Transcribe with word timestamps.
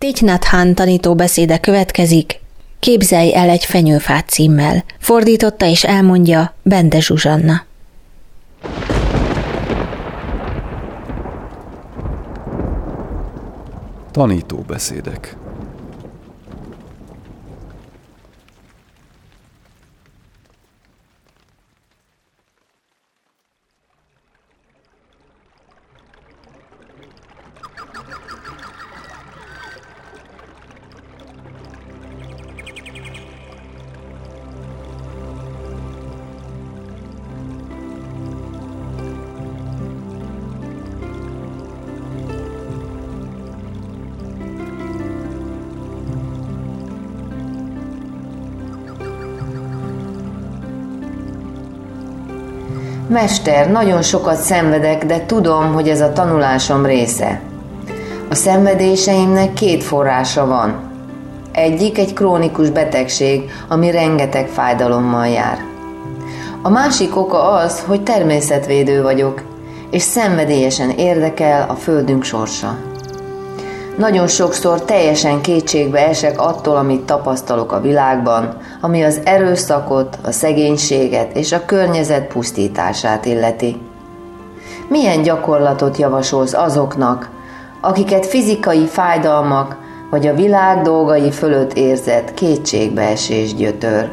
Tichnathan 0.00 0.74
tanító 0.74 1.14
beszéde 1.14 1.58
következik, 1.58 2.40
Képzelj 2.78 3.34
el 3.34 3.48
egy 3.48 3.64
fenyőfát 3.64 4.28
címmel. 4.28 4.84
Fordította 4.98 5.66
és 5.66 5.84
elmondja 5.84 6.54
Bende 6.62 7.00
Zsuzsanna. 7.00 7.62
Tanítóbeszédek 14.10 15.36
Mester, 53.10 53.70
nagyon 53.70 54.02
sokat 54.02 54.36
szenvedek, 54.36 55.04
de 55.04 55.26
tudom, 55.26 55.72
hogy 55.72 55.88
ez 55.88 56.00
a 56.00 56.12
tanulásom 56.12 56.86
része. 56.86 57.40
A 58.28 58.34
szenvedéseimnek 58.34 59.52
két 59.52 59.82
forrása 59.82 60.46
van. 60.46 60.74
Egyik 61.52 61.98
egy 61.98 62.12
krónikus 62.12 62.70
betegség, 62.70 63.50
ami 63.68 63.90
rengeteg 63.90 64.48
fájdalommal 64.48 65.26
jár. 65.26 65.58
A 66.62 66.68
másik 66.68 67.16
oka 67.16 67.50
az, 67.52 67.80
hogy 67.86 68.02
természetvédő 68.02 69.02
vagyok, 69.02 69.42
és 69.90 70.02
szenvedélyesen 70.02 70.90
érdekel 70.90 71.66
a 71.68 71.74
földünk 71.74 72.24
sorsa. 72.24 72.76
Nagyon 74.00 74.26
sokszor 74.26 74.84
teljesen 74.84 75.40
kétségbe 75.40 76.06
esek 76.08 76.40
attól, 76.40 76.76
amit 76.76 77.02
tapasztalok 77.02 77.72
a 77.72 77.80
világban, 77.80 78.56
ami 78.80 79.02
az 79.02 79.20
erőszakot, 79.24 80.18
a 80.22 80.30
szegénységet 80.30 81.36
és 81.36 81.52
a 81.52 81.64
környezet 81.64 82.26
pusztítását 82.26 83.24
illeti. 83.24 83.76
Milyen 84.88 85.22
gyakorlatot 85.22 85.96
javasolsz 85.96 86.52
azoknak, 86.52 87.30
akiket 87.80 88.26
fizikai 88.26 88.86
fájdalmak 88.86 89.76
vagy 90.10 90.26
a 90.26 90.34
világ 90.34 90.82
dolgai 90.82 91.30
fölött 91.30 91.72
érzett 91.72 92.34
kétségbeesés 92.34 93.54
gyötör? 93.54 94.10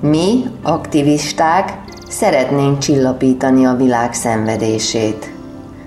Mi, 0.00 0.44
aktivisták, 0.62 1.78
szeretnénk 2.08 2.78
csillapítani 2.78 3.64
a 3.64 3.76
világ 3.76 4.12
szenvedését. 4.12 5.32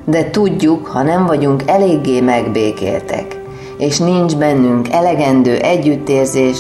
De 0.05 0.29
tudjuk, 0.29 0.87
ha 0.87 1.01
nem 1.01 1.25
vagyunk 1.25 1.63
eléggé 1.65 2.21
megbékéltek, 2.21 3.41
és 3.77 3.97
nincs 3.97 4.35
bennünk 4.35 4.89
elegendő 4.89 5.57
együttérzés, 5.57 6.57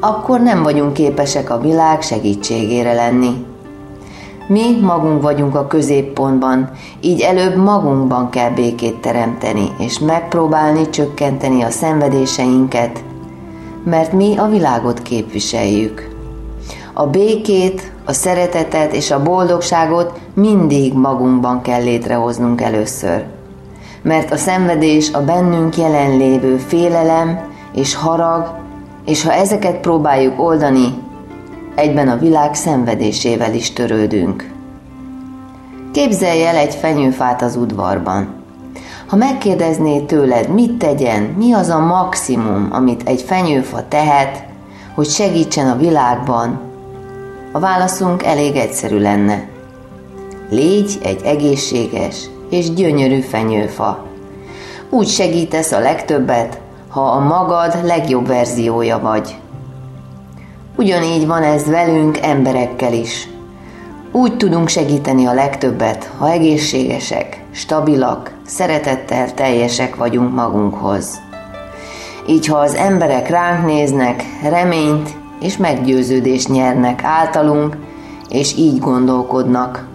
akkor 0.00 0.40
nem 0.40 0.62
vagyunk 0.62 0.92
képesek 0.92 1.50
a 1.50 1.60
világ 1.60 2.02
segítségére 2.02 2.92
lenni. 2.92 3.46
Mi 4.46 4.80
magunk 4.80 5.22
vagyunk 5.22 5.54
a 5.54 5.66
középpontban, 5.66 6.70
így 7.00 7.20
előbb 7.20 7.56
magunkban 7.56 8.30
kell 8.30 8.50
békét 8.50 9.00
teremteni, 9.00 9.68
és 9.78 9.98
megpróbálni 9.98 10.90
csökkenteni 10.90 11.62
a 11.62 11.70
szenvedéseinket, 11.70 13.04
mert 13.84 14.12
mi 14.12 14.36
a 14.36 14.46
világot 14.46 15.02
képviseljük. 15.02 16.11
A 16.94 17.06
békét, 17.06 17.92
a 18.04 18.12
szeretetet 18.12 18.92
és 18.92 19.10
a 19.10 19.22
boldogságot 19.22 20.20
mindig 20.34 20.94
magunkban 20.94 21.62
kell 21.62 21.82
létrehoznunk 21.82 22.60
először. 22.60 23.24
Mert 24.02 24.32
a 24.32 24.36
szenvedés 24.36 25.12
a 25.12 25.24
bennünk 25.24 25.76
jelenlévő 25.76 26.56
félelem 26.56 27.40
és 27.74 27.94
harag, 27.94 28.54
és 29.04 29.24
ha 29.24 29.32
ezeket 29.32 29.76
próbáljuk 29.76 30.40
oldani, 30.40 30.94
egyben 31.74 32.08
a 32.08 32.18
világ 32.18 32.54
szenvedésével 32.54 33.54
is 33.54 33.72
törődünk. 33.72 34.50
Képzelj 35.92 36.44
el 36.44 36.56
egy 36.56 36.74
fenyőfát 36.74 37.42
az 37.42 37.56
udvarban. 37.56 38.34
Ha 39.06 39.16
megkérdezné 39.16 40.00
tőled, 40.00 40.48
mit 40.48 40.78
tegyen, 40.78 41.22
mi 41.22 41.52
az 41.52 41.68
a 41.68 41.78
maximum, 41.78 42.68
amit 42.70 43.08
egy 43.08 43.22
fenyőfa 43.22 43.88
tehet, 43.88 44.44
hogy 44.94 45.06
segítsen 45.06 45.70
a 45.70 45.76
világban, 45.76 46.71
a 47.52 47.58
válaszunk 47.58 48.22
elég 48.22 48.56
egyszerű 48.56 48.98
lenne. 48.98 49.48
Légy 50.50 50.98
egy 51.02 51.20
egészséges 51.24 52.16
és 52.50 52.72
gyönyörű 52.72 53.20
fenyőfa. 53.20 54.06
Úgy 54.90 55.08
segítesz 55.08 55.72
a 55.72 55.78
legtöbbet, 55.78 56.60
ha 56.88 57.00
a 57.00 57.18
magad 57.18 57.84
legjobb 57.84 58.26
verziója 58.26 58.98
vagy. 58.98 59.36
Ugyanígy 60.76 61.26
van 61.26 61.42
ez 61.42 61.66
velünk 61.66 62.18
emberekkel 62.18 62.92
is. 62.92 63.28
Úgy 64.12 64.36
tudunk 64.36 64.68
segíteni 64.68 65.26
a 65.26 65.34
legtöbbet, 65.34 66.10
ha 66.18 66.30
egészségesek, 66.30 67.44
stabilak, 67.50 68.32
szeretettel 68.46 69.34
teljesek 69.34 69.96
vagyunk 69.96 70.34
magunkhoz. 70.34 71.20
Így 72.26 72.46
ha 72.46 72.58
az 72.58 72.74
emberek 72.74 73.28
ránk 73.28 73.66
néznek, 73.66 74.24
reményt 74.42 75.21
és 75.42 75.56
meggyőződést 75.56 76.48
nyernek 76.48 77.04
általunk, 77.04 77.76
és 78.28 78.56
így 78.56 78.78
gondolkodnak. 78.78 79.86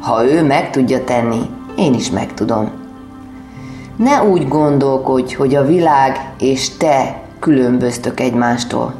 Ha 0.00 0.24
ő 0.24 0.44
meg 0.44 0.70
tudja 0.70 1.04
tenni, 1.04 1.40
én 1.76 1.94
is 1.94 2.10
meg 2.10 2.34
tudom. 2.34 2.70
Ne 3.96 4.22
úgy 4.22 4.48
gondolkodj, 4.48 5.34
hogy 5.34 5.54
a 5.54 5.66
világ 5.66 6.32
és 6.38 6.76
te 6.76 7.22
különböztök 7.38 8.20
egymástól. 8.20 8.94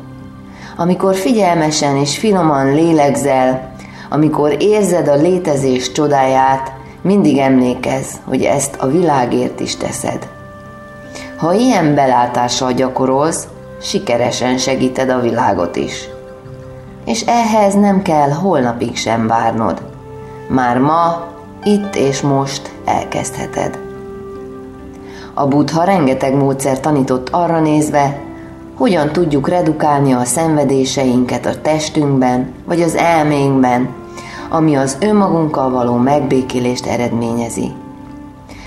Amikor 0.76 1.14
figyelmesen 1.14 1.96
és 1.96 2.18
finoman 2.18 2.74
lélegzel, 2.74 3.72
amikor 4.10 4.56
érzed 4.58 5.08
a 5.08 5.14
létezés 5.14 5.92
csodáját, 5.92 6.72
mindig 7.02 7.38
emlékezz, 7.38 8.14
hogy 8.24 8.42
ezt 8.42 8.76
a 8.78 8.86
világért 8.86 9.60
is 9.60 9.76
teszed. 9.76 10.28
Ha 11.36 11.52
ilyen 11.52 11.94
belátással 11.94 12.72
gyakorolsz, 12.72 13.48
sikeresen 13.80 14.58
segíted 14.58 15.08
a 15.10 15.20
világot 15.20 15.76
is. 15.76 16.08
És 17.04 17.20
ehhez 17.26 17.74
nem 17.74 18.02
kell 18.02 18.30
holnapig 18.30 18.96
sem 18.96 19.26
várnod. 19.26 19.82
Már 20.48 20.78
ma, 20.78 21.26
itt 21.64 21.94
és 21.94 22.20
most 22.20 22.72
elkezdheted. 22.84 23.78
A 25.34 25.46
buddha 25.46 25.84
rengeteg 25.84 26.34
módszer 26.34 26.80
tanított 26.80 27.28
arra 27.28 27.60
nézve, 27.60 28.20
hogyan 28.76 29.12
tudjuk 29.12 29.48
redukálni 29.48 30.12
a 30.12 30.24
szenvedéseinket 30.24 31.46
a 31.46 31.60
testünkben 31.60 32.52
vagy 32.64 32.82
az 32.82 32.94
elménkben, 32.94 33.88
ami 34.48 34.74
az 34.74 34.96
önmagunkkal 35.00 35.70
való 35.70 35.96
megbékélést 35.96 36.86
eredményezi. 36.86 37.72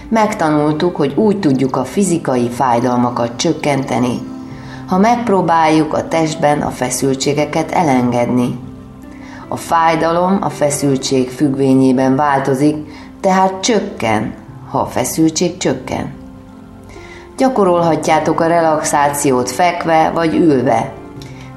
Megtanultuk, 0.09 0.95
hogy 0.95 1.13
úgy 1.15 1.39
tudjuk 1.39 1.75
a 1.75 1.83
fizikai 1.83 2.49
fájdalmakat 2.49 3.35
csökkenteni, 3.35 4.19
ha 4.87 4.97
megpróbáljuk 4.97 5.93
a 5.93 6.07
testben 6.07 6.61
a 6.61 6.69
feszültségeket 6.69 7.71
elengedni. 7.71 8.59
A 9.47 9.55
fájdalom 9.55 10.37
a 10.41 10.49
feszültség 10.49 11.29
függvényében 11.29 12.15
változik, 12.15 12.75
tehát 13.21 13.59
csökken, 13.59 14.33
ha 14.69 14.79
a 14.79 14.85
feszültség 14.85 15.57
csökken. 15.57 16.13
Gyakorolhatjátok 17.37 18.39
a 18.39 18.47
relaxációt 18.47 19.51
fekve 19.51 20.11
vagy 20.13 20.35
ülve, 20.35 20.93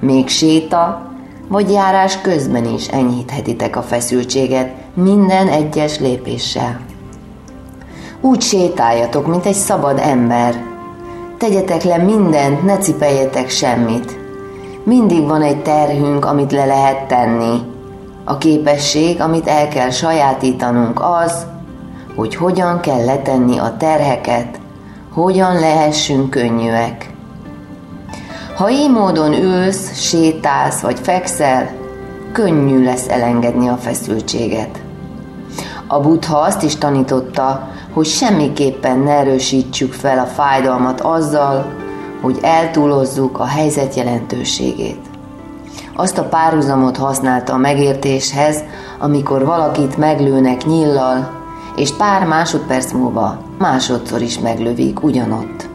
még 0.00 0.28
séta 0.28 1.10
vagy 1.48 1.70
járás 1.70 2.20
közben 2.20 2.64
is 2.64 2.88
enyhíthetitek 2.88 3.76
a 3.76 3.82
feszültséget 3.82 4.72
minden 4.94 5.48
egyes 5.48 5.98
lépéssel. 5.98 6.80
Úgy 8.20 8.40
sétáljatok, 8.40 9.26
mint 9.26 9.46
egy 9.46 9.54
szabad 9.54 9.98
ember, 9.98 10.64
Tegyetek 11.38 11.82
le 11.82 11.96
mindent, 11.96 12.62
ne 12.62 12.78
cipeljetek 12.78 13.48
semmit. 13.48 14.18
Mindig 14.84 15.26
van 15.26 15.42
egy 15.42 15.62
terhünk, 15.62 16.24
amit 16.24 16.52
le 16.52 16.64
lehet 16.64 17.06
tenni. 17.06 17.60
A 18.24 18.38
képesség, 18.38 19.20
amit 19.20 19.46
el 19.46 19.68
kell 19.68 19.90
sajátítanunk 19.90 21.00
az, 21.02 21.46
hogy 22.14 22.34
hogyan 22.34 22.80
kell 22.80 23.04
letenni 23.04 23.58
a 23.58 23.76
terheket, 23.78 24.60
hogyan 25.12 25.54
lehessünk 25.54 26.30
könnyűek. 26.30 27.10
Ha 28.56 28.70
így 28.70 28.90
módon 28.90 29.32
ülsz, 29.32 29.94
sétálsz 29.94 30.80
vagy 30.80 30.98
fekszel, 31.02 31.70
könnyű 32.32 32.84
lesz 32.84 33.08
elengedni 33.08 33.68
a 33.68 33.76
feszültséget. 33.76 34.80
A 35.86 36.00
buddha 36.00 36.38
azt 36.38 36.62
is 36.62 36.76
tanította, 36.76 37.68
hogy 37.96 38.06
semmiképpen 38.06 38.98
ne 38.98 39.10
erősítsük 39.10 39.92
fel 39.92 40.18
a 40.18 40.24
fájdalmat 40.24 41.00
azzal, 41.00 41.72
hogy 42.20 42.38
eltúlozzuk 42.42 43.38
a 43.38 43.44
helyzet 43.44 43.94
jelentőségét. 43.94 45.00
Azt 45.94 46.18
a 46.18 46.24
párhuzamot 46.24 46.96
használta 46.96 47.52
a 47.52 47.56
megértéshez, 47.56 48.62
amikor 48.98 49.44
valakit 49.44 49.96
meglőnek 49.96 50.64
nyillal, 50.64 51.30
és 51.76 51.92
pár 51.92 52.26
másodperc 52.26 52.92
múlva 52.92 53.38
másodszor 53.58 54.22
is 54.22 54.38
meglövik 54.38 55.02
ugyanott. 55.02 55.68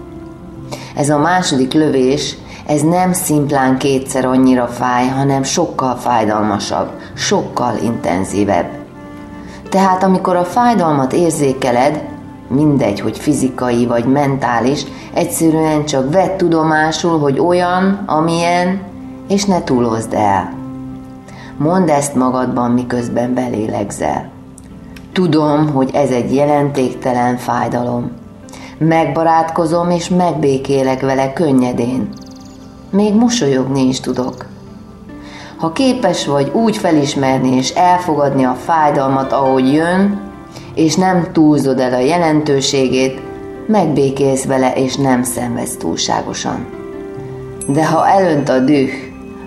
Ez 0.95 1.09
a 1.09 1.17
második 1.17 1.73
lövés, 1.73 2.37
ez 2.67 2.81
nem 2.81 3.13
szimplán 3.13 3.77
kétszer 3.77 4.25
annyira 4.25 4.67
fáj, 4.67 5.07
hanem 5.07 5.43
sokkal 5.43 5.95
fájdalmasabb, 5.95 6.89
sokkal 7.13 7.77
intenzívebb. 7.83 8.69
Tehát 9.69 10.03
amikor 10.03 10.35
a 10.35 10.43
fájdalmat 10.43 11.13
érzékeled, 11.13 12.09
mindegy, 12.51 12.99
hogy 12.99 13.17
fizikai 13.17 13.85
vagy 13.85 14.05
mentális, 14.05 14.83
egyszerűen 15.13 15.85
csak 15.85 16.11
vedd 16.11 16.37
tudomásul, 16.37 17.19
hogy 17.19 17.39
olyan, 17.39 18.03
amilyen, 18.05 18.81
és 19.27 19.45
ne 19.45 19.63
túlozd 19.63 20.13
el. 20.13 20.53
Mondd 21.57 21.89
ezt 21.89 22.15
magadban, 22.15 22.71
miközben 22.71 23.33
belélegzel. 23.33 24.29
Tudom, 25.13 25.69
hogy 25.69 25.89
ez 25.93 26.09
egy 26.09 26.35
jelentéktelen 26.35 27.37
fájdalom. 27.37 28.11
Megbarátkozom 28.77 29.89
és 29.89 30.09
megbékélek 30.09 31.01
vele 31.01 31.33
könnyedén. 31.33 32.09
Még 32.89 33.15
mosolyogni 33.15 33.87
is 33.87 33.99
tudok. 33.99 34.45
Ha 35.57 35.71
képes 35.71 36.25
vagy 36.25 36.51
úgy 36.53 36.77
felismerni 36.77 37.55
és 37.55 37.69
elfogadni 37.69 38.43
a 38.43 38.53
fájdalmat, 38.53 39.31
ahogy 39.31 39.73
jön, 39.73 40.30
és 40.75 40.95
nem 40.95 41.27
túlzod 41.31 41.79
el 41.79 41.93
a 41.93 41.99
jelentőségét, 41.99 43.21
megbékélsz 43.67 44.45
vele 44.45 44.73
és 44.73 44.95
nem 44.95 45.23
szenvedsz 45.23 45.75
túlságosan. 45.77 46.65
De 47.67 47.85
ha 47.85 48.07
elönt 48.07 48.49
a 48.49 48.59
düh, 48.59 48.91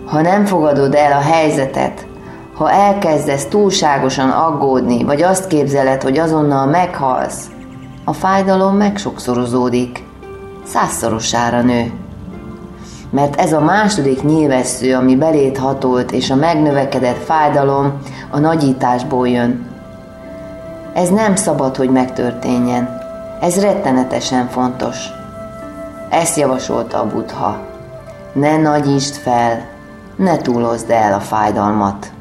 ha 0.04 0.20
nem 0.20 0.44
fogadod 0.44 0.94
el 0.94 1.12
a 1.12 1.20
helyzetet, 1.20 2.06
ha 2.54 2.70
elkezdesz 2.70 3.46
túlságosan 3.46 4.30
aggódni, 4.30 5.04
vagy 5.04 5.22
azt 5.22 5.46
képzeled, 5.46 6.02
hogy 6.02 6.18
azonnal 6.18 6.66
meghalsz, 6.66 7.46
a 8.04 8.12
fájdalom 8.12 8.76
megsokszorozódik, 8.76 10.02
százszorosára 10.64 11.62
nő. 11.62 11.92
Mert 13.10 13.40
ez 13.40 13.52
a 13.52 13.60
második 13.60 14.22
nyilvessző, 14.22 14.94
ami 14.94 15.16
belét 15.16 15.58
hatolt, 15.58 16.12
és 16.12 16.30
a 16.30 16.34
megnövekedett 16.34 17.24
fájdalom 17.24 17.92
a 18.30 18.38
nagyításból 18.38 19.28
jön. 19.28 19.73
Ez 20.94 21.08
nem 21.08 21.36
szabad, 21.36 21.76
hogy 21.76 21.90
megtörténjen. 21.90 23.00
Ez 23.40 23.60
rettenetesen 23.60 24.48
fontos. 24.48 24.96
Ezt 26.10 26.36
javasolta 26.36 27.00
a 27.00 27.06
Buddha. 27.06 27.58
Ne 28.32 28.56
nagyítsd 28.56 29.14
fel, 29.14 29.66
ne 30.16 30.36
túlozd 30.36 30.90
el 30.90 31.12
a 31.12 31.20
fájdalmat. 31.20 32.13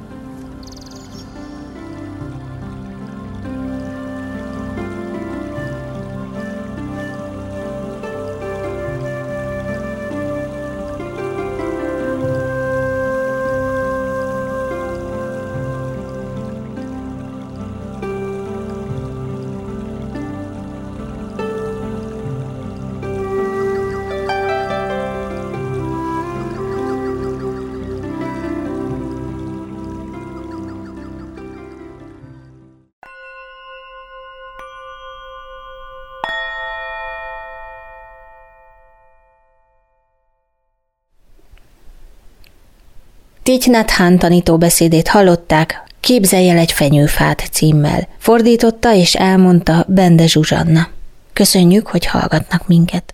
Thich 43.43 43.69
Nhat 43.69 44.19
tanító 44.19 44.57
beszédét 44.57 45.07
hallották, 45.07 45.83
Képzelj 45.99 46.49
el 46.49 46.57
egy 46.57 46.71
fenyőfát 46.71 47.49
címmel. 47.51 48.07
Fordította 48.17 48.93
és 48.93 49.15
elmondta 49.15 49.85
Bende 49.87 50.27
Zsuzsanna. 50.27 50.87
Köszönjük, 51.33 51.87
hogy 51.87 52.05
hallgatnak 52.05 52.67
minket. 52.67 53.12